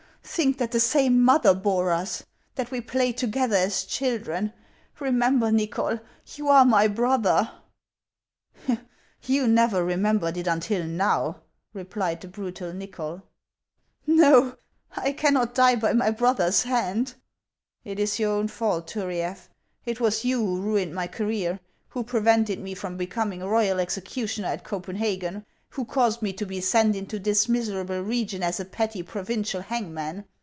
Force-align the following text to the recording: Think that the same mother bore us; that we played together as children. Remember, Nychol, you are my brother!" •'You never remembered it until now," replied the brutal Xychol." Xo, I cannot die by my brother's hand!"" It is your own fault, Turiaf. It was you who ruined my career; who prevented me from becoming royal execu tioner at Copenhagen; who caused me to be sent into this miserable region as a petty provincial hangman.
Think 0.23 0.59
that 0.59 0.71
the 0.71 0.79
same 0.79 1.23
mother 1.23 1.53
bore 1.53 1.91
us; 1.91 2.23
that 2.55 2.71
we 2.71 2.79
played 2.79 3.17
together 3.17 3.55
as 3.57 3.83
children. 3.83 4.53
Remember, 4.99 5.51
Nychol, 5.51 5.99
you 6.35 6.47
are 6.47 6.63
my 6.63 6.87
brother!" 6.87 7.51
•'You 9.25 9.49
never 9.49 9.83
remembered 9.83 10.37
it 10.37 10.47
until 10.47 10.85
now," 10.85 11.41
replied 11.73 12.21
the 12.21 12.29
brutal 12.29 12.71
Xychol." 12.71 13.23
Xo, 14.07 14.55
I 14.95 15.11
cannot 15.11 15.55
die 15.55 15.75
by 15.75 15.91
my 15.91 16.11
brother's 16.11 16.63
hand!"" 16.63 17.15
It 17.83 17.99
is 17.99 18.19
your 18.19 18.31
own 18.33 18.47
fault, 18.47 18.87
Turiaf. 18.87 19.49
It 19.85 19.99
was 19.99 20.23
you 20.23 20.37
who 20.37 20.61
ruined 20.61 20.93
my 20.93 21.07
career; 21.07 21.59
who 21.89 22.03
prevented 22.03 22.59
me 22.59 22.73
from 22.73 22.95
becoming 22.95 23.43
royal 23.43 23.79
execu 23.79 24.23
tioner 24.25 24.45
at 24.45 24.63
Copenhagen; 24.63 25.45
who 25.75 25.85
caused 25.85 26.21
me 26.21 26.33
to 26.33 26.45
be 26.45 26.59
sent 26.59 26.97
into 26.97 27.17
this 27.19 27.47
miserable 27.47 28.01
region 28.01 28.43
as 28.43 28.59
a 28.59 28.65
petty 28.65 29.01
provincial 29.01 29.61
hangman. 29.61 30.25